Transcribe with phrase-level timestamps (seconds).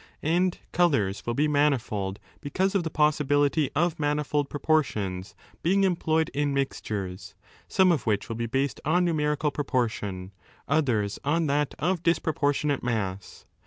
[0.23, 6.29] And colours will be manifold because of the possibility of manifold proportions 22 being employed
[6.29, 7.35] in mixtures,
[7.67, 10.31] some of which will be based on numerical proportion,
[10.67, 13.45] others on that of disproportionate mass.